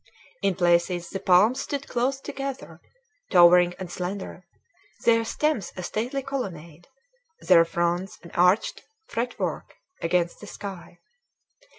In 0.41 0.55
places 0.55 1.11
the 1.11 1.19
palms 1.19 1.61
stood 1.61 1.87
close 1.87 2.19
together, 2.19 2.81
towering 3.29 3.75
and 3.77 3.91
slender, 3.91 4.47
their 5.05 5.23
stems 5.23 5.71
a 5.77 5.83
stately 5.83 6.23
colonnade, 6.23 6.87
their 7.41 7.65
fronds 7.65 8.17
an 8.23 8.31
arched 8.31 8.81
fretwork 9.05 9.75
against 10.01 10.39
the 10.39 10.47
sky. 10.47 10.97